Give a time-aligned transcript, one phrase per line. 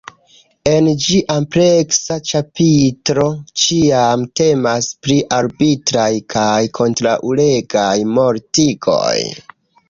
[0.69, 3.25] En ĝi ampleksa ĉapitro
[3.65, 9.15] ĉiam temas pri “arbitraj kaj kontraŭleĝaj mortigoj.